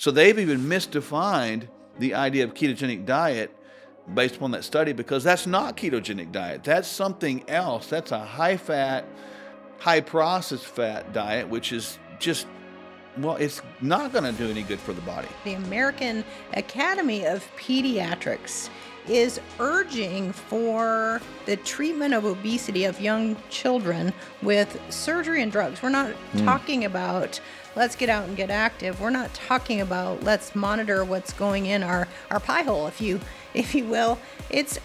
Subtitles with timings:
[0.00, 1.68] So they've even misdefined
[1.98, 3.54] the idea of ketogenic diet
[4.14, 6.64] based upon that study because that's not ketogenic diet.
[6.64, 7.88] That's something else.
[7.88, 9.04] That's a high fat,
[9.78, 12.46] high processed fat diet, which is just
[13.18, 15.28] well, it's not going to do any good for the body.
[15.44, 16.24] The American
[16.54, 18.70] Academy of Pediatrics
[19.10, 25.82] is urging for the treatment of obesity of young children with surgery and drugs.
[25.82, 26.44] We're not mm.
[26.44, 27.40] talking about
[27.74, 29.00] let's get out and get active.
[29.00, 33.20] We're not talking about let's monitor what's going in our, our pie hole, if you
[33.52, 34.18] if you will.
[34.48, 34.78] It's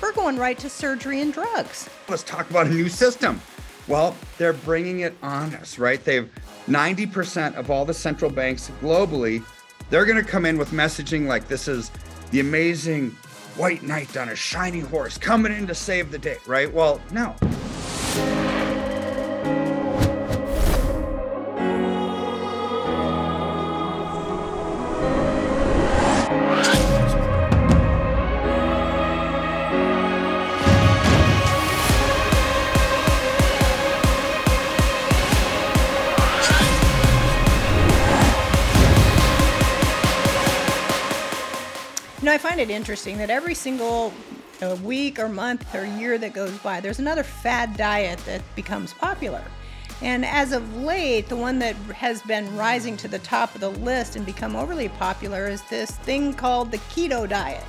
[0.00, 1.90] we're going right to surgery and drugs.
[2.08, 3.40] Let's talk about a new system.
[3.86, 6.02] Well, they're bringing it on us, right?
[6.02, 6.30] They've
[6.68, 9.42] 90% of all the central banks globally,
[9.90, 11.90] they're going to come in with messaging like this is
[12.30, 13.16] the amazing
[13.58, 16.72] white knight on a shiny horse coming in to save the day, right?
[16.72, 17.34] Well, no.
[42.28, 44.12] I find it interesting that every single
[44.60, 48.92] know, week or month or year that goes by, there's another fad diet that becomes
[48.92, 49.42] popular.
[50.00, 53.70] And as of late, the one that has been rising to the top of the
[53.70, 57.64] list and become overly popular is this thing called the keto diet.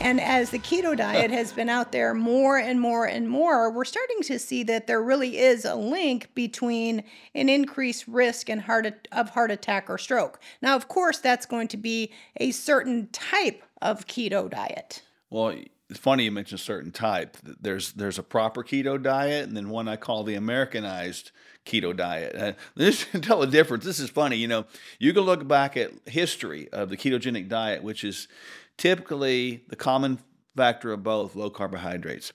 [0.00, 3.84] And as the keto diet has been out there more and more and more, we're
[3.84, 7.02] starting to see that there really is a link between
[7.34, 10.38] an increased risk and heart of heart attack or stroke.
[10.62, 15.02] Now, of course, that's going to be a certain type of keto diet.
[15.30, 15.56] Well,
[15.88, 17.36] it's funny you mentioned a certain type.
[17.42, 21.30] There's there's a proper keto diet, and then one I call the Americanized
[21.64, 22.34] keto diet.
[22.34, 23.84] Uh, this can tell the difference.
[23.84, 24.36] This is funny.
[24.36, 24.66] You know,
[24.98, 28.28] you can look back at history of the ketogenic diet, which is
[28.76, 30.18] typically the common
[30.56, 32.32] factor of both low carbohydrates.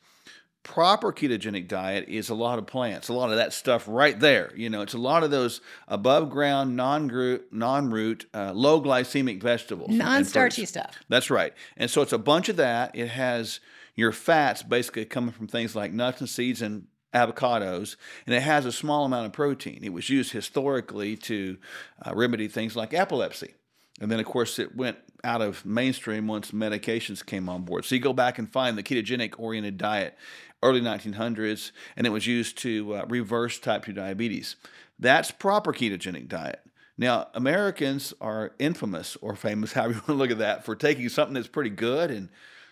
[0.64, 4.52] Proper ketogenic diet is a lot of plants, a lot of that stuff right there.
[4.56, 8.80] You know, it's a lot of those above ground, non root, non root, uh, low
[8.80, 10.96] glycemic vegetables, non starchy stuff.
[11.10, 11.54] That's right.
[11.78, 12.96] And so it's a bunch of that.
[12.96, 13.60] It has
[13.96, 17.96] your fats basically coming from things like nuts and seeds and avocados,
[18.28, 19.80] and it has a small amount of protein.
[19.84, 21.58] It was used historically to
[22.06, 23.56] uh, remedy things like epilepsy.
[24.00, 27.86] And then, of course, it went out of mainstream once medications came on board.
[27.86, 30.18] So you go back and find the ketogenic oriented diet,
[30.64, 34.56] early 1900s, and it was used to uh, reverse type 2 diabetes.
[35.00, 36.62] That's proper ketogenic diet.
[36.98, 41.10] Now, Americans are infamous or famous, however you want to look at that, for taking
[41.10, 42.30] something that's pretty good and,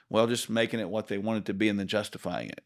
[0.10, 2.64] well, just making it what they want it to be and then justifying it.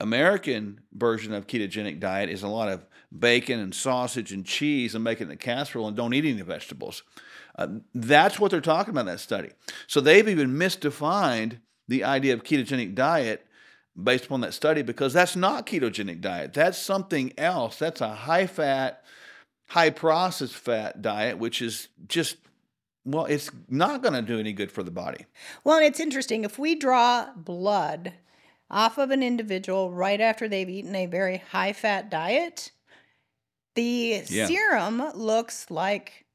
[0.00, 2.86] American version of ketogenic diet is a lot of
[3.16, 7.02] bacon and sausage and cheese and making a casserole and don't eat any vegetables.
[7.56, 9.50] Uh, that's what they're talking about in that study.
[9.86, 11.58] So they've even misdefined
[11.88, 13.46] the idea of ketogenic diet
[14.00, 16.52] based upon that study because that's not ketogenic diet.
[16.54, 17.78] That's something else.
[17.78, 19.02] That's a high fat,
[19.68, 22.36] high processed fat diet, which is just
[23.04, 25.24] well, it's not going to do any good for the body.
[25.64, 26.44] Well, and it's interesting.
[26.44, 28.12] If we draw blood
[28.70, 32.70] off of an individual right after they've eaten a very high fat diet,
[33.74, 34.46] the yeah.
[34.46, 36.26] serum looks like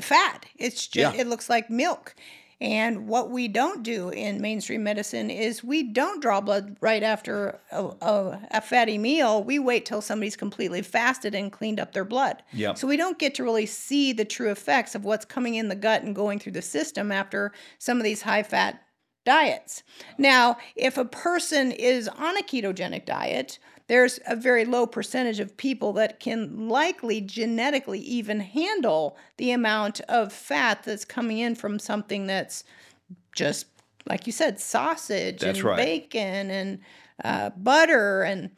[0.00, 0.46] fat.
[0.56, 1.20] It's just yeah.
[1.20, 2.14] it looks like milk.
[2.60, 7.60] And what we don't do in mainstream medicine is we don't draw blood right after
[7.72, 9.42] a, a, a, fatty meal.
[9.42, 12.42] We wait till somebody's completely fasted and cleaned up their blood.
[12.52, 12.78] Yep.
[12.78, 15.74] So we don't get to really see the true effects of what's coming in the
[15.74, 18.83] gut and going through the system after some of these high fat
[19.24, 19.82] diets.
[20.18, 25.56] Now, if a person is on a ketogenic diet, there's a very low percentage of
[25.56, 31.78] people that can likely genetically even handle the amount of fat that's coming in from
[31.78, 32.64] something that's
[33.34, 33.66] just
[34.06, 35.76] like you said sausage that's and right.
[35.76, 36.78] bacon and
[37.24, 38.50] uh, butter and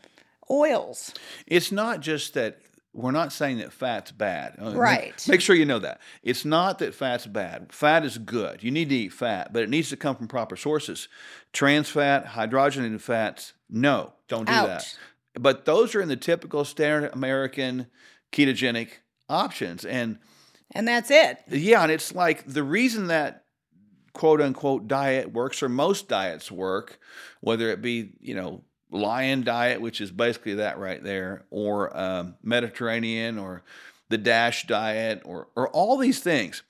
[0.50, 1.12] oils
[1.46, 2.60] it's not just that
[2.96, 4.56] we're not saying that fat's bad.
[4.60, 5.12] Uh, right.
[5.26, 6.00] Make, make, sure you know that.
[6.22, 7.72] It's not that fat's bad.
[7.72, 8.62] Fat is good.
[8.62, 11.08] You need to eat fat, but it needs to come from proper sources.
[11.52, 14.66] Trans fat, hydrogenated fats, no, don't do Out.
[14.68, 14.98] that.
[15.34, 17.88] But those are in the typical standard American
[18.32, 18.88] ketogenic
[19.28, 19.84] options.
[19.84, 20.18] And
[20.72, 21.38] and that's it.
[21.48, 23.44] Yeah, and it's like the reason that
[24.14, 26.98] quote unquote diet works or most diets work,
[27.40, 32.36] whether it be, you know, lion diet, which is basically that right there, or um,
[32.42, 33.62] Mediterranean or
[34.08, 36.62] the DASH diet or or all these things.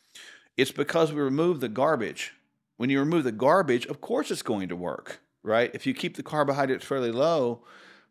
[0.57, 2.33] It's because we remove the garbage.
[2.79, 5.71] When you remove the garbage, of course it's going to work, right?
[5.75, 7.63] If you keep the carbohydrates fairly low,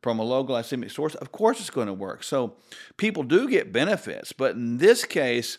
[0.05, 2.23] from a low glycemic source, of course it's going to work.
[2.23, 2.57] So
[2.95, 5.57] people do get benefits, but in this case,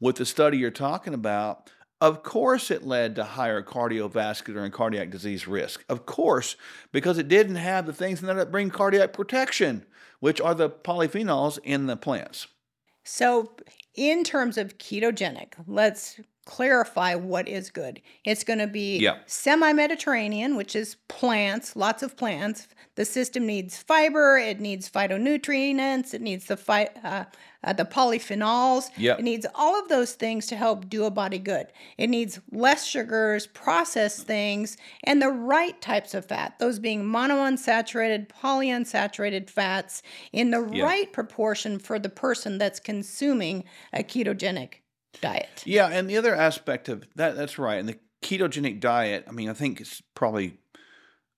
[0.00, 1.70] with the study you're talking about,
[2.02, 5.84] of course it led to higher cardiovascular and cardiac disease risk.
[5.88, 6.56] Of course,
[6.90, 9.86] because it didn't have the things that bring cardiac protection,
[10.18, 12.48] which are the polyphenols in the plants.
[13.04, 13.52] So,
[13.94, 18.00] in terms of ketogenic, let's clarify what is good.
[18.24, 19.18] It's going to be Yeah.
[19.26, 22.66] semi Mediterranean, which is plants, lots of plants.
[22.94, 27.24] The system needs fiber, it needs phytonutrients, it needs the phy- uh,
[27.64, 28.90] uh, the polyphenols.
[28.96, 29.20] Yep.
[29.20, 31.68] It needs all of those things to help do a body good.
[31.96, 38.28] It needs less sugars, processed things, and the right types of fat, those being monounsaturated,
[38.28, 40.02] polyunsaturated fats
[40.32, 44.81] in the right proportion for the person that's consuming a ketogenic
[45.20, 45.62] diet.
[45.64, 47.78] Yeah, and the other aspect of that that's right.
[47.78, 50.58] And the ketogenic diet, I mean, I think it's probably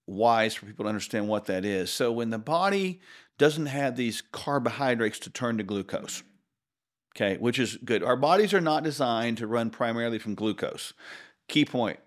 [0.06, 1.90] wise for people to understand what that is.
[1.90, 3.00] So when the body
[3.38, 6.22] doesn't have these carbohydrates to turn to glucose,
[7.16, 8.02] okay, which is good.
[8.02, 10.92] Our bodies are not designed to run primarily from glucose.
[11.48, 11.98] Key point.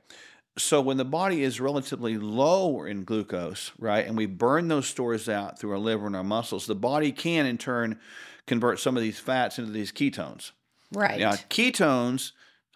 [0.58, 5.30] So when the body is relatively low in glucose, right, and we burn those stores
[5.30, 8.00] out through our liver and our muscles, the body can in turn
[8.48, 10.52] convert some of these fats into these ketones.
[10.94, 11.20] Right.
[11.20, 12.32] Now, ketones,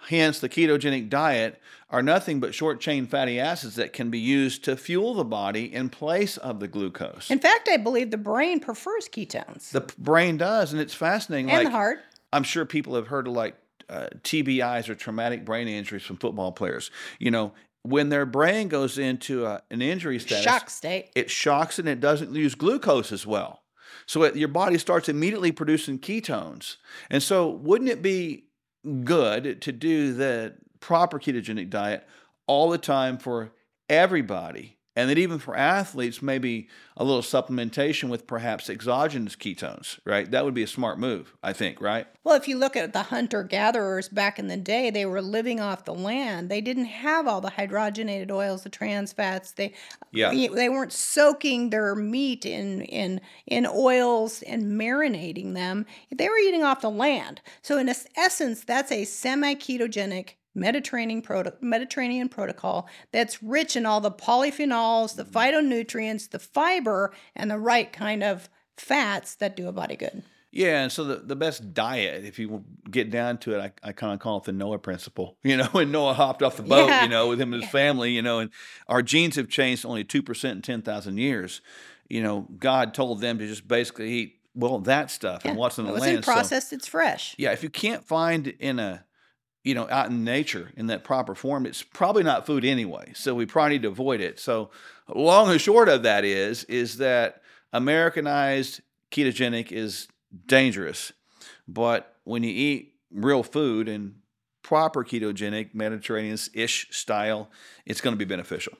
[0.08, 4.63] hence the ketogenic diet, are nothing but short chain fatty acids that can be used
[4.63, 7.30] to fuel the body in place of the glucose.
[7.30, 11.50] In fact, I believe the brain prefers ketones the p- brain does, and it's fascinating.
[11.50, 12.00] and like, the heart.
[12.34, 13.56] I'm sure people have heard of like
[13.90, 16.92] uh, TBIs or traumatic brain injuries from football players.
[17.19, 17.52] You know,
[17.84, 21.10] when their brain goes into a, an injury status, Shock state.
[21.16, 23.61] it shocks and it doesn't use glucose as well.
[24.12, 26.75] So it, your body starts immediately producing ketones.
[27.10, 28.44] And so, wouldn't it be
[29.06, 32.06] good to do the proper ketogenic diet
[32.46, 33.54] all the time for
[33.88, 34.75] everybody?
[34.96, 36.68] And that even for athletes, maybe
[36.98, 40.30] a little supplementation with perhaps exogenous ketones, right?
[40.30, 42.08] That would be a smart move, I think, right?
[42.26, 45.62] Well, if you look at the hunter gatherers back in the day, they were living
[45.62, 46.50] off the land.
[46.50, 49.54] They didn't have all the hydrogenated oils, the trans fats.
[49.54, 49.74] They
[50.12, 50.32] Yeah.
[50.32, 55.86] they weren't soaking their meat in in in oils and marinating them.
[56.14, 57.40] They were eating off the land.
[57.62, 64.12] So in essence, that's a semi-ketogenic Mediterranean proto- Mediterranean protocol that's rich in all the
[64.12, 69.95] polyphenols, the phytonutrients, the fiber, and the right kind of fats that do a body
[69.95, 70.24] good.
[70.53, 73.92] Yeah, and so the, the best diet, if you get down to it, I, I
[73.94, 75.38] kind of call it the Noah principle.
[75.44, 77.04] You know, when Noah hopped off the boat, Yeah.
[77.04, 78.50] you know, with him and his family, you know, and
[78.89, 81.62] our genes have changed only 2% in 10,000 years.
[82.09, 85.86] You know, God told them to just basically eat, well, that stuff and what's in
[85.86, 86.25] it the wasn't land.
[86.25, 87.33] So, processed; it's fresh.
[87.38, 89.06] yeah, if you can't find in a,
[89.63, 93.12] you know, out in nature in that proper form, it's probably not food anyway.
[93.16, 94.40] So we probably need to avoid it.
[94.40, 94.72] So
[95.13, 97.42] long and short of that is, is that
[97.74, 98.81] Americanized
[99.12, 100.08] ketogenic is
[100.48, 101.12] dangerous.
[101.68, 104.16] But when you eat real food and
[104.63, 107.50] proper ketogenic, Mediterranean ish style,
[107.86, 108.74] it's going to be beneficial.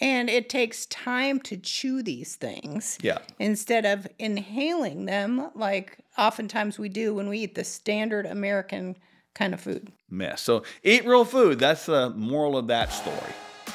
[0.00, 3.18] And it takes time to chew these things Yeah.
[3.38, 8.96] instead of inhaling them like oftentimes we do when we eat the standard American
[9.34, 9.92] kind of food.
[10.08, 10.42] Mess.
[10.42, 11.58] So eat real food.
[11.58, 13.32] That's the moral of that story.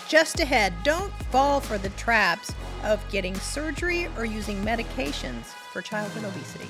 [0.07, 2.53] Just ahead, don't fall for the traps
[2.83, 6.67] of getting surgery or using medications for childhood obesity.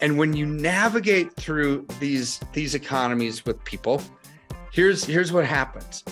[0.00, 4.00] And when you navigate through these these economies with people,
[4.72, 6.04] here's here's what happens.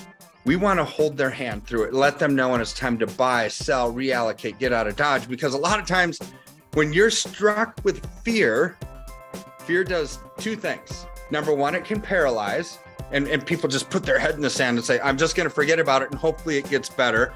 [0.46, 3.06] We want to hold their hand through it, let them know when it's time to
[3.08, 5.28] buy, sell, reallocate, get out of Dodge.
[5.28, 6.20] Because a lot of times
[6.74, 8.78] when you're struck with fear,
[9.58, 11.04] fear does two things.
[11.32, 12.78] Number one, it can paralyze,
[13.10, 15.48] and, and people just put their head in the sand and say, I'm just going
[15.48, 17.34] to forget about it and hopefully it gets better.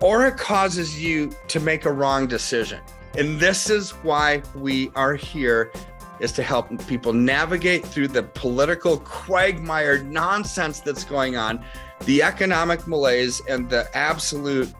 [0.00, 2.80] Or it causes you to make a wrong decision.
[3.16, 5.70] And this is why we are here
[6.18, 11.64] is to help people navigate through the political quagmire nonsense that's going on,
[12.04, 14.72] the economic malaise and the absolute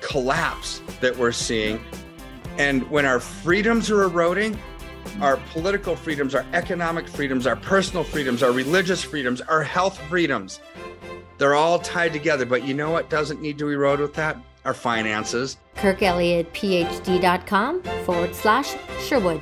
[0.00, 1.80] collapse that we're seeing.
[2.58, 4.58] And when our freedoms are eroding,
[5.20, 10.60] our political freedoms, our economic freedoms, our personal freedoms, our religious freedoms, our health freedoms,
[11.38, 12.44] they're all tied together.
[12.46, 14.36] But you know what doesn't need to erode with that?
[14.64, 15.58] Our finances.
[15.76, 19.40] KirkElliottPhD.com forward slash Sherwood.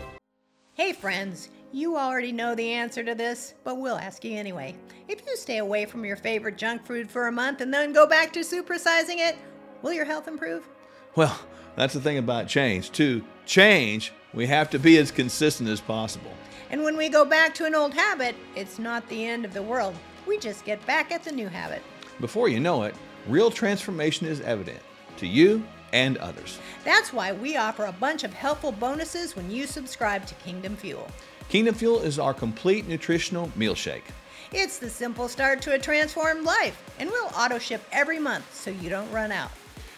[0.75, 4.77] Hey, friends, you already know the answer to this, but we'll ask you anyway.
[5.09, 8.07] If you stay away from your favorite junk food for a month and then go
[8.07, 9.37] back to supersizing it,
[9.83, 10.69] will your health improve?
[11.17, 11.37] Well,
[11.75, 12.93] that's the thing about change.
[12.93, 16.31] To change, we have to be as consistent as possible.
[16.71, 19.63] And when we go back to an old habit, it's not the end of the
[19.63, 19.97] world.
[20.29, 21.83] We just get back at the new habit.
[22.21, 22.95] Before you know it,
[23.27, 24.81] real transformation is evident
[25.17, 26.59] to you and others.
[26.85, 31.09] That's why we offer a bunch of helpful bonuses when you subscribe to Kingdom Fuel.
[31.49, 34.05] Kingdom Fuel is our complete nutritional meal shake.
[34.53, 38.71] It's the simple start to a transformed life, and we'll auto ship every month so
[38.71, 39.51] you don't run out.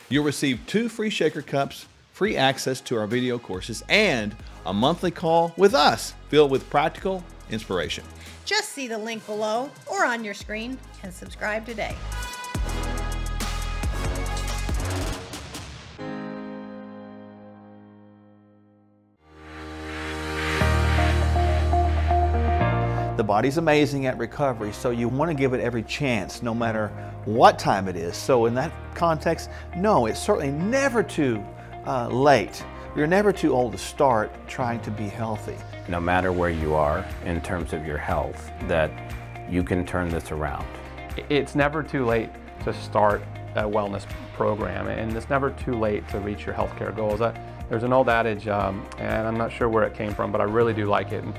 [0.09, 4.37] You'll receive two free shaker cups, free access to our video courses, and
[4.67, 8.05] a monthly call with us filled with practical inspiration.
[8.45, 11.95] Just see the link below or on your screen and subscribe today.
[23.27, 26.89] Body's amazing at recovery, so you want to give it every chance, no matter
[27.25, 28.17] what time it is.
[28.17, 31.45] So, in that context, no, it's certainly never too
[31.87, 32.65] uh, late.
[32.97, 35.57] You're never too old to start trying to be healthy.
[35.89, 38.91] no matter where you are in terms of your health, that
[39.49, 40.67] you can turn this around.
[41.29, 42.31] It's never too late
[42.65, 43.23] to start
[43.55, 44.05] a wellness
[44.35, 47.21] program, and it's never too late to reach your healthcare goals.
[47.21, 50.41] I, there's an old adage, um, and I'm not sure where it came from, but
[50.41, 51.23] I really do like it.
[51.25, 51.35] And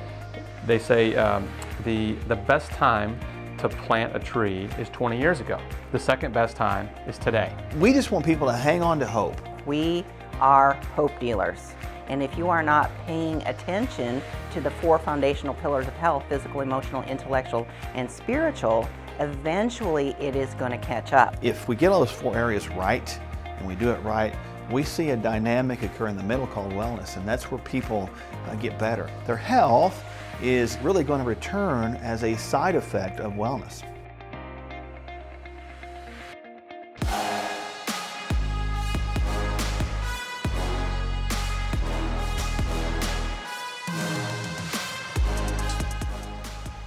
[0.65, 1.47] they say um,
[1.87, 3.17] the the best time
[3.57, 5.57] to plant a tree is 20 years ago.
[5.91, 7.51] The second best time is today.
[7.79, 9.35] We just want people to hang on to hope.
[9.65, 10.05] We
[10.39, 11.73] are hope dealers.
[12.09, 14.21] And if you are not paying attention
[14.53, 17.65] to the four foundational pillars of health physical, emotional, intellectual,
[17.95, 18.87] and spiritual
[19.19, 21.35] eventually it is going to catch up.
[21.41, 23.19] If we get all those four areas right
[23.57, 24.35] and we do it right,
[24.69, 28.09] we see a dynamic occur in the middle called wellness, and that's where people
[28.47, 29.09] uh, get better.
[29.25, 30.03] Their health
[30.41, 33.83] is really going to return as a side effect of wellness.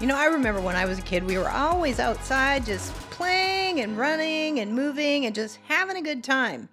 [0.01, 3.81] You know, I remember when I was a kid, we were always outside just playing
[3.81, 6.71] and running and moving and just having a good time.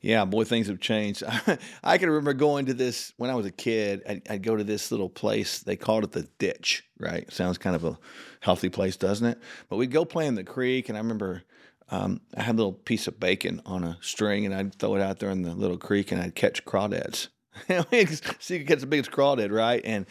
[0.00, 1.22] Yeah, boy, things have changed.
[1.84, 4.02] I can remember going to this when I was a kid.
[4.08, 5.60] I'd, I'd go to this little place.
[5.60, 7.30] They called it the ditch, right?
[7.32, 7.98] Sounds kind of a
[8.40, 9.38] healthy place, doesn't it?
[9.68, 11.42] But we'd go play in the creek, and I remember
[11.90, 15.02] um, I had a little piece of bacon on a string, and I'd throw it
[15.02, 17.28] out there in the little creek, and I'd catch crawdads.
[18.38, 19.82] See, you can catch the biggest crawdad, right?
[19.84, 20.06] And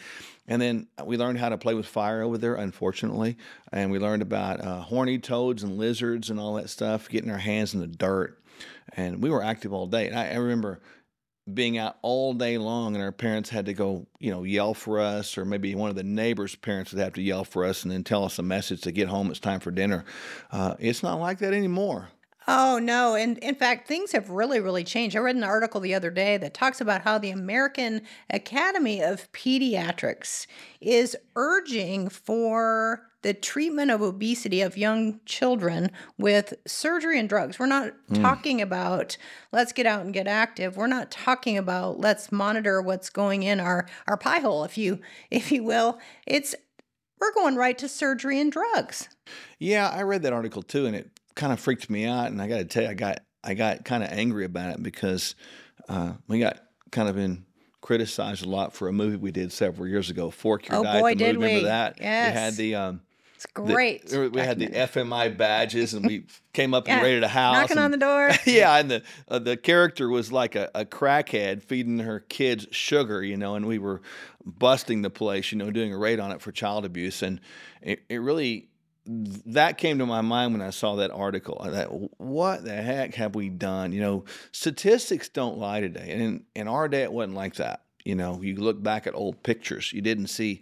[0.46, 3.36] and then we learned how to play with fire over there, unfortunately.
[3.72, 7.38] And we learned about uh, horny toads and lizards and all that stuff, getting our
[7.38, 8.41] hands in the dirt.
[8.94, 10.08] And we were active all day.
[10.08, 10.80] And I, I remember
[11.52, 15.00] being out all day long, and our parents had to go, you know, yell for
[15.00, 17.90] us, or maybe one of the neighbors' parents would have to yell for us and
[17.90, 19.28] then tell us a message to get home.
[19.28, 20.04] It's time for dinner.
[20.52, 22.10] Uh, it's not like that anymore.
[22.48, 23.14] Oh, no.
[23.14, 25.16] And in fact, things have really, really changed.
[25.16, 29.30] I read an article the other day that talks about how the American Academy of
[29.32, 30.46] Pediatrics
[30.80, 37.58] is urging for the treatment of obesity of young children with surgery and drugs.
[37.58, 39.16] We're not talking about
[39.52, 40.76] let's get out and get active.
[40.76, 45.00] We're not talking about let's monitor what's going in our, our pie hole, if you
[45.30, 45.98] if you will.
[46.26, 46.54] It's
[47.20, 49.08] we're going right to surgery and drugs.
[49.60, 52.26] Yeah, I read that article too, and it kind of freaked me out.
[52.26, 54.82] And I got to tell you, I got I got kind of angry about it
[54.82, 55.36] because
[55.88, 56.58] uh, we got
[56.90, 57.44] kind of been
[57.80, 61.00] criticized a lot for a movie we did several years ago, Fork Your Oh, Diet.
[61.02, 61.46] boy, the did movie.
[61.46, 61.64] Remember we.
[61.64, 61.98] that?
[62.00, 63.00] We had the um,
[63.44, 64.32] It's the- great.
[64.32, 67.54] we had the FMI badges, and we came up and raided a house.
[67.54, 68.30] knocking on the door.
[68.46, 73.22] yeah, and the uh, the character was like a, a crackhead feeding her kids sugar,
[73.22, 74.02] you know, and we were
[74.44, 77.40] busting the place, you know, doing a raid on it for child abuse, and
[77.80, 78.68] it, it really
[79.04, 81.60] that came to my mind when I saw that article.
[81.60, 83.92] I thought, what the heck have we done?
[83.92, 87.82] You know, statistics don't lie today, and in, in our day it wasn't like that.
[88.04, 90.60] You know, you look back at old pictures, you didn't see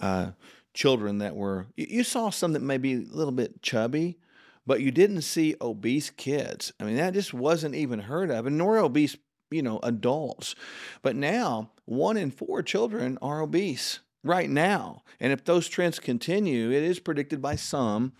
[0.00, 0.30] uh,
[0.74, 1.66] children that were.
[1.76, 4.18] You, saw some that may be a little bit chubby,
[4.66, 6.72] but you didn't see obese kids.
[6.78, 9.16] I mean, that just wasn't even heard of, and nor obese,
[9.50, 10.54] you know, adults.
[11.02, 15.02] But now, one in four children are obese right now.
[15.20, 18.12] And if those trends continue, it is predicted by some,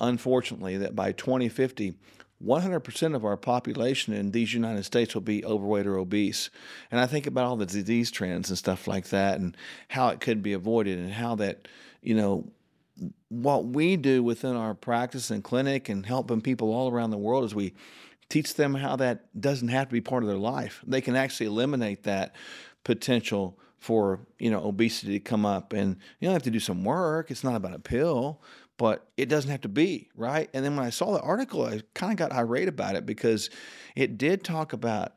[0.00, 1.94] unfortunately, that by 2050,
[2.44, 6.50] 100% of our population in these United States will be overweight or obese.
[6.90, 9.56] And I think about all the disease trends and stuff like that and
[9.88, 11.68] how it could be avoided and how that,
[12.02, 12.50] you know,
[13.28, 17.44] what we do within our practice and clinic and helping people all around the world
[17.44, 17.74] is we
[18.28, 20.82] teach them how that doesn't have to be part of their life.
[20.86, 22.34] They can actually eliminate that
[22.84, 26.84] potential for you know obesity to come up, and you don't have to do some
[26.84, 27.30] work.
[27.30, 28.40] It's not about a pill,
[28.80, 30.48] but it doesn't have to be right.
[30.54, 33.50] And then when I saw the article, I kind of got irate about it because
[33.94, 35.16] it did talk about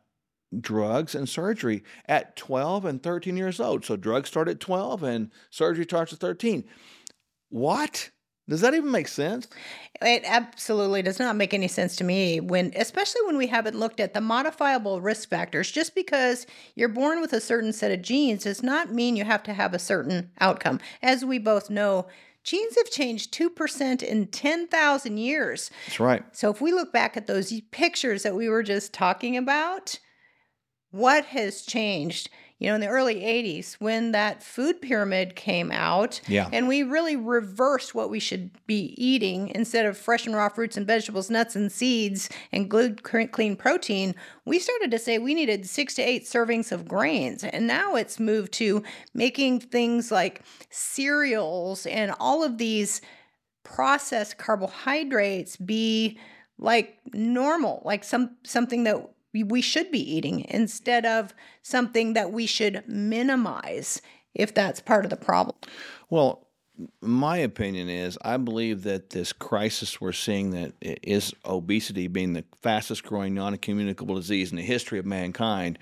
[0.60, 3.86] drugs and surgery at 12 and 13 years old.
[3.86, 6.66] So drugs start at 12 and surgery starts at 13.
[7.48, 8.10] What?
[8.50, 9.48] Does that even make sense?
[10.02, 14.02] It absolutely does not make any sense to me when especially when we haven't looked
[14.02, 15.72] at the modifiable risk factors.
[15.72, 19.44] Just because you're born with a certain set of genes does not mean you have
[19.44, 20.82] to have a certain outcome.
[21.02, 22.08] As we both know,
[22.44, 25.72] genes have changed 2% in 10,000 years.
[25.86, 26.24] That's right.
[26.32, 30.00] So if we look back at those pictures that we were just talking about,
[30.92, 32.30] what has changed?
[32.64, 36.22] You know, in the early 80s when that food pyramid came out.
[36.30, 36.48] Yeah.
[36.54, 40.78] And we really reversed what we should be eating instead of fresh and raw fruits
[40.78, 44.16] and vegetables, nuts and seeds, and good, clean protein.
[44.46, 47.44] We started to say we needed six to eight servings of grains.
[47.44, 48.82] And now it's moved to
[49.14, 53.02] making things like cereals and all of these
[53.64, 56.18] processed carbohydrates be
[56.58, 59.06] like normal, like some something that
[59.42, 64.02] we should be eating instead of something that we should minimize
[64.36, 65.56] if that's part of the problem.
[66.10, 66.48] Well,
[67.02, 72.46] my opinion is I believe that this crisis we're seeing that is obesity being the
[72.62, 75.80] fastest growing non-communicable disease in the history of mankind,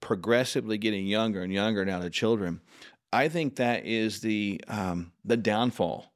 [0.00, 2.60] progressively getting younger and younger now to children.
[3.12, 6.13] I think that is the um, the downfall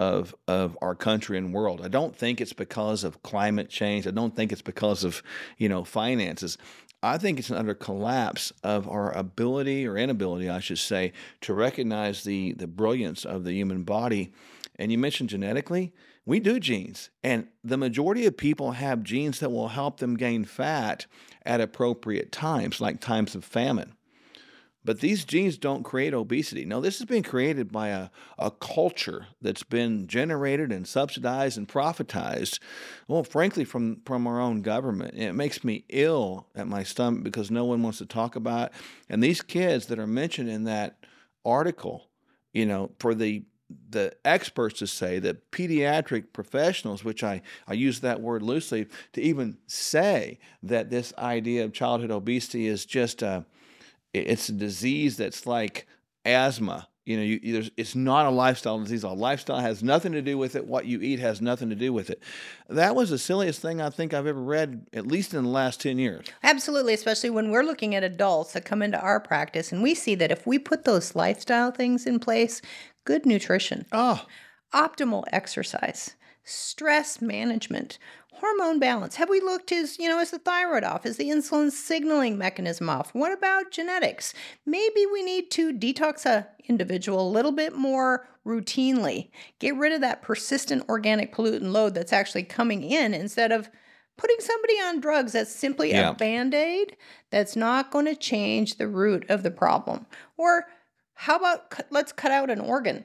[0.00, 1.82] of of our country and world.
[1.84, 4.06] I don't think it's because of climate change.
[4.06, 5.22] I don't think it's because of
[5.58, 6.56] you know finances.
[7.02, 11.52] I think it's an utter collapse of our ability or inability, I should say, to
[11.52, 14.32] recognize the the brilliance of the human body.
[14.78, 15.92] And you mentioned genetically,
[16.24, 20.46] we do genes, and the majority of people have genes that will help them gain
[20.46, 21.04] fat
[21.44, 23.92] at appropriate times, like times of famine.
[24.82, 26.64] But these genes don't create obesity.
[26.64, 28.08] No, this has been created by a,
[28.38, 32.60] a culture that's been generated and subsidized and profitized,
[33.06, 35.14] well, frankly, from, from our own government.
[35.14, 38.72] it makes me ill at my stomach because no one wants to talk about it.
[39.10, 40.96] And these kids that are mentioned in that
[41.44, 42.08] article,
[42.52, 43.44] you know, for the
[43.90, 49.20] the experts to say that pediatric professionals, which I, I use that word loosely, to
[49.20, 53.46] even say that this idea of childhood obesity is just a
[54.12, 55.86] it's a disease that's like
[56.24, 56.88] asthma.
[57.06, 59.02] You know, you, it's not a lifestyle disease.
[59.02, 60.66] A lifestyle has nothing to do with it.
[60.66, 62.22] What you eat has nothing to do with it.
[62.68, 65.80] That was the silliest thing I think I've ever read, at least in the last
[65.80, 66.26] 10 years.
[66.44, 70.14] Absolutely, especially when we're looking at adults that come into our practice and we see
[70.14, 72.62] that if we put those lifestyle things in place,
[73.04, 74.24] good nutrition, oh.
[74.72, 77.98] optimal exercise, stress management,
[78.34, 79.16] hormone balance.
[79.16, 81.04] Have we looked is, you know, is the thyroid off?
[81.04, 83.14] Is the insulin signaling mechanism off?
[83.14, 84.32] What about genetics?
[84.64, 89.30] Maybe we need to detox a individual a little bit more routinely.
[89.58, 93.68] Get rid of that persistent organic pollutant load that's actually coming in instead of
[94.16, 96.10] putting somebody on drugs that's simply yeah.
[96.10, 96.96] a band-aid
[97.30, 100.06] that's not going to change the root of the problem.
[100.36, 100.66] Or
[101.14, 103.04] how about let's cut out an organ?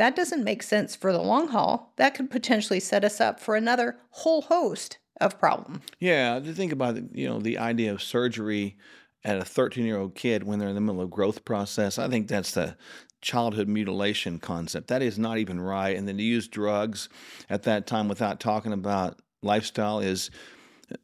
[0.00, 1.92] That doesn't make sense for the long haul.
[1.96, 5.84] That could potentially set us up for another whole host of problems.
[5.98, 8.78] Yeah, to think about you know the idea of surgery
[9.24, 11.98] at a 13 year old kid when they're in the middle of growth process.
[11.98, 12.78] I think that's the
[13.20, 14.88] childhood mutilation concept.
[14.88, 15.94] That is not even right.
[15.94, 17.10] And then to use drugs
[17.50, 20.30] at that time without talking about lifestyle is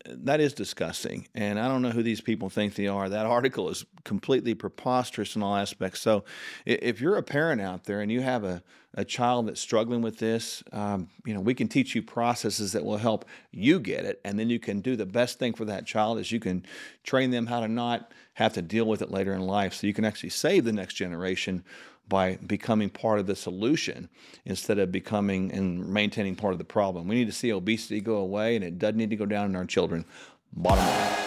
[0.07, 1.29] that is disgusting.
[1.35, 3.09] And I don't know who these people think they are.
[3.09, 6.01] That article is completely preposterous in all aspects.
[6.01, 6.25] So
[6.65, 8.63] if you're a parent out there and you have a,
[8.95, 12.85] a child that's struggling with this, um, you know, we can teach you processes that
[12.85, 14.21] will help you get it.
[14.25, 16.65] And then you can do the best thing for that child is you can
[17.05, 19.75] train them how to not have to deal with it later in life.
[19.75, 21.65] So you can actually save the next generation
[22.09, 24.09] by becoming part of the solution
[24.45, 27.09] instead of becoming and maintaining part of the problem.
[27.09, 29.57] We need to see obesity go away, and it doesn't need to go down in
[29.57, 30.05] our children.
[30.53, 31.27] Bottom line.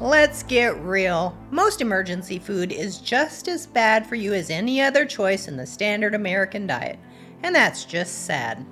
[0.00, 1.36] Let's get real.
[1.50, 5.66] Most emergency food is just as bad for you as any other choice in the
[5.66, 6.98] standard American diet.
[7.42, 8.64] And that's just sad.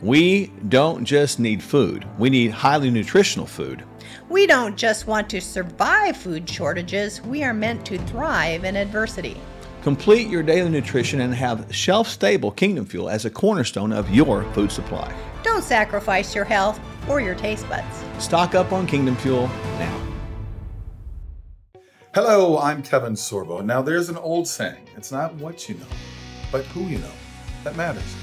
[0.00, 3.84] We don't just need food, we need highly nutritional food.
[4.30, 9.36] We don't just want to survive food shortages, we are meant to thrive in adversity.
[9.82, 14.44] Complete your daily nutrition and have shelf stable Kingdom Fuel as a cornerstone of your
[14.52, 15.12] food supply.
[15.42, 18.04] Don't sacrifice your health or your taste buds.
[18.20, 19.48] Stock up on Kingdom Fuel
[19.80, 20.00] now.
[22.14, 23.64] Hello, I'm Kevin Sorbo.
[23.64, 25.86] Now, there's an old saying it's not what you know,
[26.52, 27.12] but who you know
[27.64, 28.14] that matters.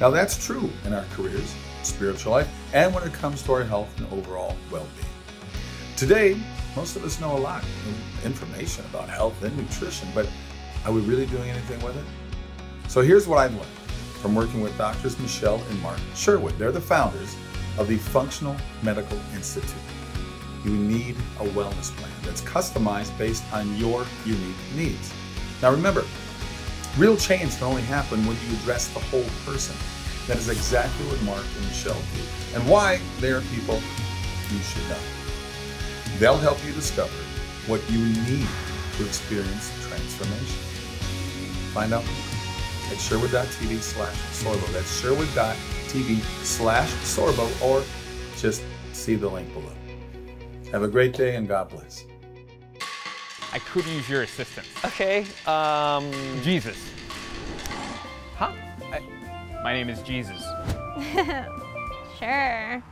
[0.00, 3.92] Now, that's true in our careers, spiritual life, and when it comes to our health
[3.98, 5.17] and overall well being.
[5.98, 6.40] Today,
[6.76, 10.30] most of us know a lot of information about health and nutrition, but
[10.86, 12.04] are we really doing anything with it?
[12.88, 13.66] So here's what I've learned
[14.22, 16.56] from working with doctors Michele and Mark Sherwood.
[16.56, 17.34] They're the founders
[17.78, 19.74] of the Functional Medical Institute.
[20.64, 25.12] You need a wellness plan that's customized based on your unique needs.
[25.60, 26.04] Now remember,
[26.96, 29.76] Real change can only happen when you address the whole person.
[30.26, 32.22] That is exactly what Mark and Michele do,
[32.56, 33.80] and why they are people
[34.50, 35.17] you should know.
[36.18, 37.14] They'll help you discover
[37.68, 38.48] what you need
[38.96, 40.58] to experience transformation.
[41.72, 44.72] Find out more at sherwood.tv slash sorbo.
[44.72, 47.84] That's sherwood.tv slash sorbo, or
[48.36, 49.72] just see the link below.
[50.72, 52.04] Have a great day and God bless.
[53.52, 54.68] I could use your assistance.
[54.84, 56.10] Okay, um.
[56.42, 56.76] Jesus.
[58.36, 58.52] Huh?
[58.92, 59.00] I,
[59.62, 60.42] My name is Jesus.
[62.18, 62.82] sure.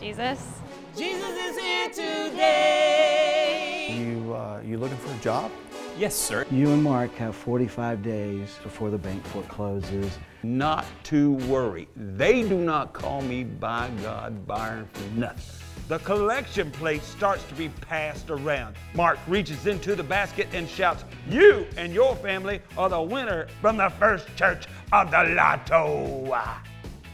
[0.00, 0.60] Jesus.
[0.96, 3.88] Jesus is here today.
[3.90, 5.50] You, uh, you looking for a job?
[5.98, 6.46] Yes, sir.
[6.50, 10.18] You and Mark have 45 days before the bank forecloses.
[10.42, 11.86] Not to worry.
[11.96, 15.44] They do not call me by God Byron for nothing.
[15.88, 18.76] The collection plate starts to be passed around.
[18.94, 23.76] Mark reaches into the basket and shouts, You and your family are the winner from
[23.76, 26.40] the first church of the lotto.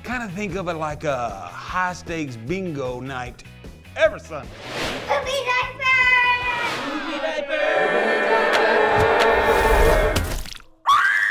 [0.04, 3.42] Kind of think of it like a high stakes bingo night
[3.96, 4.48] every Sunday.
[5.06, 5.32] Poopy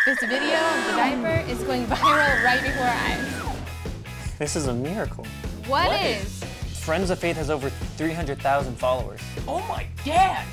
[0.04, 4.38] This video of the diaper is going viral right before our eyes.
[4.40, 5.26] This is a miracle.
[5.68, 6.44] what is?
[6.80, 9.22] Friends of Faith has over 300,000 followers.
[9.48, 10.46] Oh my god!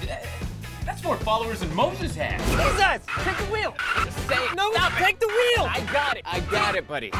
[0.84, 2.38] That's more followers than Moses had.
[2.40, 3.06] Jesus!
[3.24, 3.74] Take the wheel!
[4.04, 4.54] Just say it.
[4.54, 5.20] No, Stop take it.
[5.20, 5.66] the wheel!
[5.68, 6.22] I got it.
[6.26, 7.10] I got it, buddy.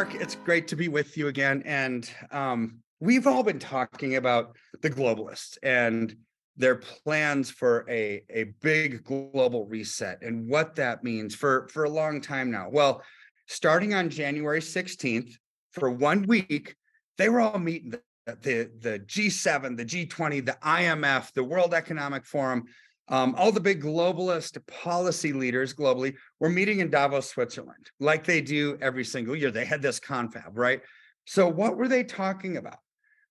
[0.00, 1.62] Mark, it's great to be with you again.
[1.66, 6.16] And um, we've all been talking about the globalists and
[6.56, 11.90] their plans for a, a big global reset and what that means for, for a
[11.90, 12.70] long time now.
[12.72, 13.02] Well,
[13.46, 15.34] starting on January 16th,
[15.72, 16.76] for one week,
[17.18, 22.24] they were all meeting the, the, the G7, the G20, the IMF, the World Economic
[22.24, 22.64] Forum,
[23.10, 28.40] um, all the big globalist policy leaders globally were meeting in Davos, Switzerland, like they
[28.40, 29.50] do every single year.
[29.50, 30.80] They had this confab, right?
[31.26, 32.78] So, what were they talking about?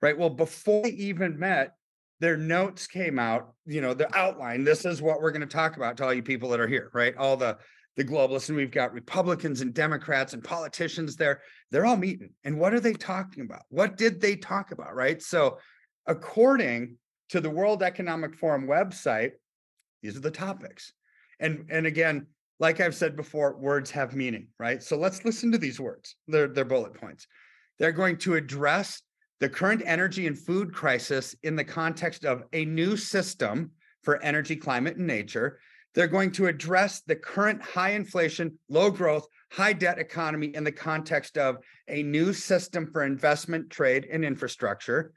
[0.01, 0.17] Right.
[0.17, 1.75] Well, before they even met,
[2.19, 4.63] their notes came out, you know, the outline.
[4.63, 6.89] This is what we're going to talk about to all you people that are here,
[6.93, 7.15] right?
[7.17, 7.57] All the
[7.95, 11.41] the globalists, and we've got Republicans and Democrats and politicians there.
[11.71, 12.31] They're all meeting.
[12.43, 13.63] And what are they talking about?
[13.69, 14.95] What did they talk about?
[14.95, 15.21] Right.
[15.21, 15.57] So,
[16.05, 16.97] according
[17.29, 19.31] to the World Economic Forum website,
[20.01, 20.93] these are the topics.
[21.39, 22.27] And and again,
[22.59, 24.83] like I've said before, words have meaning, right?
[24.83, 26.15] So let's listen to these words.
[26.27, 27.25] They're, they're bullet points.
[27.77, 29.01] They're going to address
[29.39, 33.71] the current energy and food crisis in the context of a new system
[34.03, 35.59] for energy, climate, and nature.
[35.95, 40.71] They're going to address the current high inflation, low growth, high debt economy in the
[40.71, 41.57] context of
[41.87, 45.13] a new system for investment, trade, and infrastructure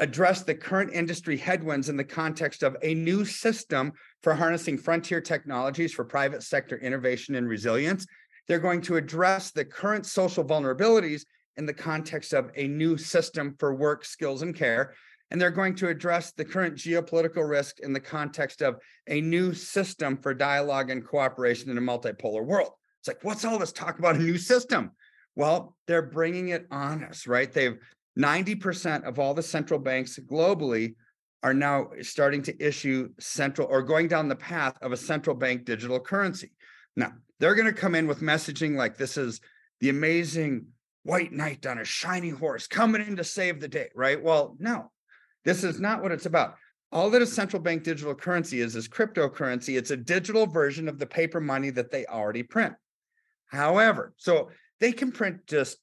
[0.00, 5.20] address the current industry headwinds in the context of a new system for harnessing frontier
[5.20, 8.06] technologies for private sector innovation and resilience.
[8.48, 11.22] They're going to address the current social vulnerabilities
[11.56, 14.94] in the context of a new system for work, skills, and care.
[15.30, 19.52] And they're going to address the current geopolitical risk in the context of a new
[19.52, 22.72] system for dialogue and cooperation in a multipolar world.
[22.98, 24.92] It's like, what's all this talk about a new system?
[25.36, 27.52] Well, they're bringing it on us, right?
[27.52, 27.78] They've
[28.18, 30.94] 90% of all the central banks globally
[31.42, 35.64] are now starting to issue central or going down the path of a central bank
[35.64, 36.50] digital currency.
[36.96, 39.40] Now, they're going to come in with messaging like this is
[39.80, 40.66] the amazing
[41.04, 44.22] white knight on a shiny horse coming in to save the day, right?
[44.22, 44.90] Well, no,
[45.44, 46.56] this is not what it's about.
[46.92, 49.78] All that a central bank digital currency is, is cryptocurrency.
[49.78, 52.74] It's a digital version of the paper money that they already print.
[53.46, 55.78] However, so they can print just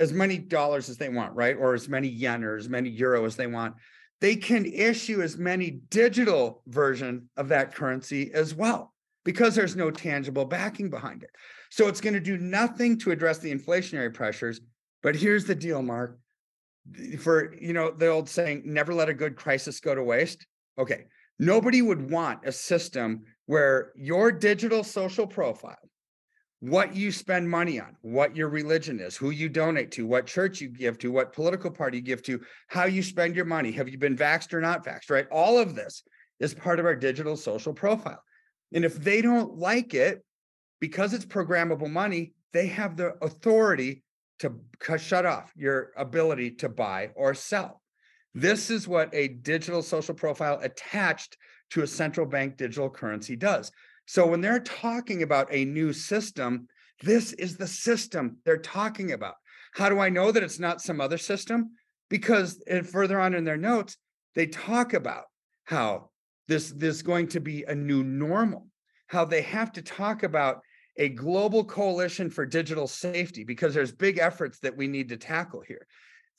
[0.00, 1.56] as many dollars as they want, right?
[1.56, 3.74] Or as many yen or as many euro as they want.
[4.20, 9.90] They can issue as many digital version of that currency as well because there's no
[9.90, 11.30] tangible backing behind it.
[11.70, 14.60] So it's going to do nothing to address the inflationary pressures.
[15.02, 16.18] But here's the deal, Mark.
[17.18, 20.46] For you know the old saying, never let a good crisis go to waste.
[20.78, 21.04] Okay.
[21.38, 25.89] Nobody would want a system where your digital social profile
[26.60, 30.60] what you spend money on, what your religion is, who you donate to, what church
[30.60, 33.72] you give to, what political party you give to, how you spend your money.
[33.72, 35.26] Have you been vaxxed or not vaxxed, right?
[35.32, 36.02] All of this
[36.38, 38.22] is part of our digital social profile.
[38.72, 40.22] And if they don't like it,
[40.80, 44.02] because it's programmable money, they have the authority
[44.40, 44.54] to
[44.98, 47.82] shut off your ability to buy or sell.
[48.34, 51.36] This is what a digital social profile attached
[51.70, 53.70] to a central bank digital currency does.
[54.06, 56.66] So when they're talking about a new system,
[57.02, 59.34] this is the system they're talking about.
[59.72, 61.70] How do I know that it's not some other system?
[62.08, 63.96] Because further on in their notes,
[64.34, 65.24] they talk about
[65.64, 66.10] how
[66.48, 68.66] this, this is going to be a new normal,
[69.06, 70.60] how they have to talk about
[70.96, 75.62] a global coalition for digital safety because there's big efforts that we need to tackle
[75.66, 75.86] here.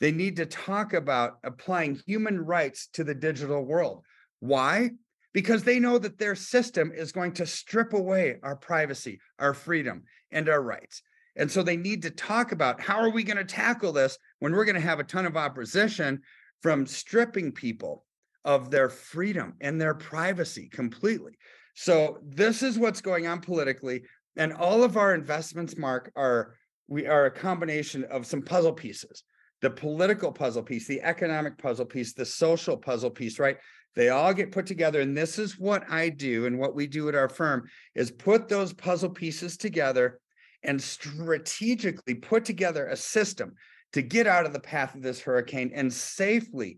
[0.01, 4.03] They need to talk about applying human rights to the digital world.
[4.39, 4.91] Why?
[5.33, 10.03] Because they know that their system is going to strip away our privacy, our freedom,
[10.31, 11.01] and our rights.
[11.37, 14.51] And so they need to talk about how are we going to tackle this when
[14.51, 16.21] we're going to have a ton of opposition
[16.61, 18.05] from stripping people
[18.43, 21.37] of their freedom and their privacy completely.
[21.75, 24.03] So this is what's going on politically
[24.37, 26.55] and all of our investments mark are
[26.87, 29.23] we are a combination of some puzzle pieces
[29.61, 33.57] the political puzzle piece the economic puzzle piece the social puzzle piece right
[33.95, 37.09] they all get put together and this is what i do and what we do
[37.09, 37.63] at our firm
[37.95, 40.19] is put those puzzle pieces together
[40.63, 43.53] and strategically put together a system
[43.93, 46.77] to get out of the path of this hurricane and safely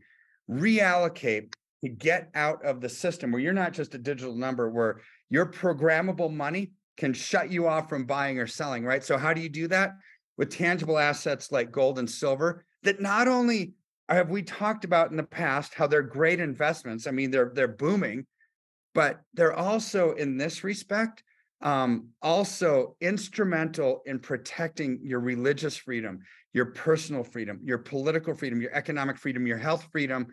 [0.50, 5.02] reallocate to get out of the system where you're not just a digital number where
[5.30, 9.04] your programmable money can shut you off from buying or selling, right?
[9.04, 9.92] So, how do you do that?
[10.38, 13.74] With tangible assets like gold and silver that not only
[14.10, 17.68] have we talked about in the past how they're great investments, I mean, they're, they're
[17.68, 18.26] booming,
[18.94, 21.24] but they're also, in this respect,
[21.62, 26.20] um, also instrumental in protecting your religious freedom,
[26.52, 30.28] your personal freedom, your political freedom, your economic freedom, your health freedom,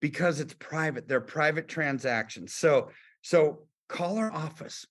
[0.00, 1.06] because it's private.
[1.06, 2.54] They're private transactions.
[2.54, 2.90] So,
[3.22, 4.86] so call our office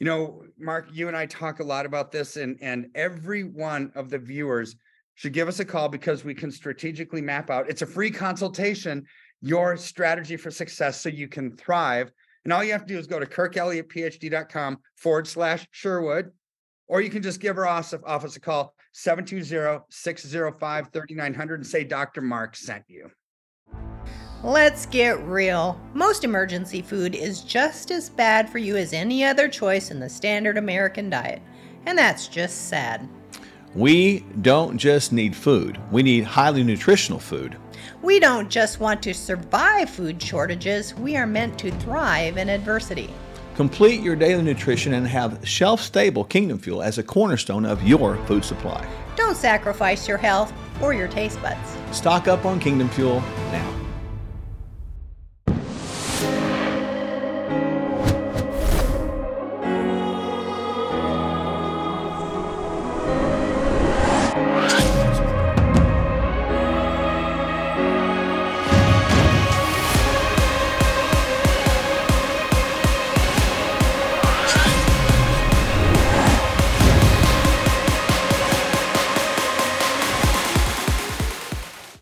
[0.00, 3.92] you know, Mark, you and I talk a lot about this, and and every one
[3.94, 4.74] of the viewers
[5.20, 7.68] should give us a call because we can strategically map out.
[7.68, 9.04] It's a free consultation,
[9.42, 12.10] your strategy for success, so you can thrive.
[12.44, 16.30] And all you have to do is go to kirkelliottphd.com forward slash Sherwood,
[16.88, 22.22] or you can just give our office a call 720 605 3900 and say Dr.
[22.22, 23.10] Mark sent you.
[24.42, 25.78] Let's get real.
[25.92, 30.08] Most emergency food is just as bad for you as any other choice in the
[30.08, 31.42] standard American diet.
[31.84, 33.06] And that's just sad.
[33.74, 37.56] We don't just need food, we need highly nutritional food.
[38.02, 43.14] We don't just want to survive food shortages, we are meant to thrive in adversity.
[43.54, 48.16] Complete your daily nutrition and have shelf stable Kingdom Fuel as a cornerstone of your
[48.26, 48.84] food supply.
[49.14, 50.52] Don't sacrifice your health
[50.82, 51.76] or your taste buds.
[51.92, 53.20] Stock up on Kingdom Fuel
[53.52, 53.79] now.